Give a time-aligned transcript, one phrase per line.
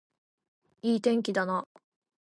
[0.81, 1.67] いい天気だな